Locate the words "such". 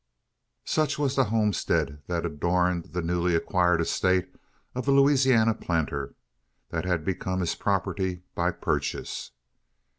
0.65-0.97